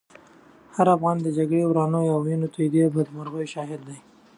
[0.75, 3.97] هر افغان د جګړې د ورانیو، وینو تویېدو او بدمرغیو شاهد دی.